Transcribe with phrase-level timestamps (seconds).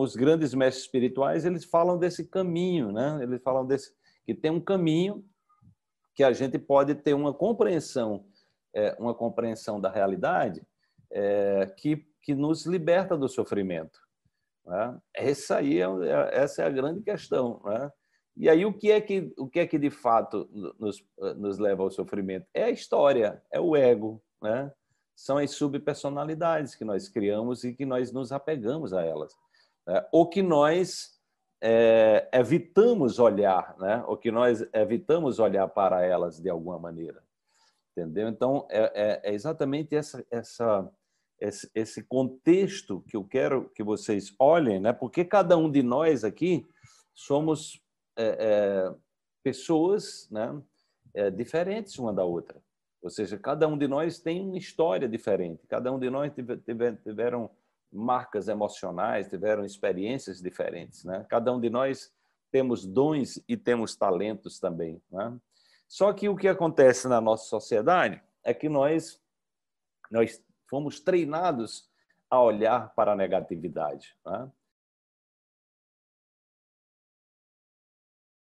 [0.00, 3.18] Os grandes mestres espirituais, eles falam desse caminho, né?
[3.22, 3.92] Eles falam desse
[4.24, 5.24] que tem um caminho
[6.14, 8.24] que a gente pode ter uma compreensão,
[8.74, 10.62] é, uma compreensão da realidade
[11.10, 13.98] é, que que nos liberta do sofrimento.
[14.64, 14.98] Né?
[15.14, 17.90] Essa aí é, é, essa é a grande questão, né?
[18.36, 20.48] E aí o que é que o que é que de fato
[20.78, 21.04] nos,
[21.36, 22.46] nos leva ao sofrimento?
[22.54, 24.72] É a história, é o ego, né?
[25.16, 29.34] São as subpersonalidades que nós criamos e que nós nos apegamos a elas,
[29.90, 30.06] né?
[30.12, 31.18] ou que nós
[31.60, 34.02] é, evitamos olhar, né?
[34.06, 37.22] Ou que nós evitamos olhar para elas de alguma maneira,
[37.90, 38.28] entendeu?
[38.28, 40.90] Então é, é, é exatamente essa essa
[41.40, 44.92] esse, esse contexto que eu quero que vocês olhem, né?
[44.92, 46.66] Porque cada um de nós aqui
[47.14, 47.82] somos
[48.16, 48.94] é, é,
[49.42, 50.62] pessoas né,
[51.14, 52.62] é, diferentes uma da outra.
[53.02, 56.96] Ou seja, cada um de nós tem uma história diferente, cada um de nós tiver,
[57.02, 57.50] tiveram
[57.92, 61.04] marcas emocionais, tiveram experiências diferentes.
[61.04, 61.24] Né?
[61.28, 62.12] Cada um de nós
[62.50, 65.02] temos dons e temos talentos também.
[65.10, 65.36] Né?
[65.88, 69.20] Só que o que acontece na nossa sociedade é que nós,
[70.10, 71.88] nós fomos treinados
[72.28, 74.16] a olhar para a negatividade.
[74.24, 74.50] Né?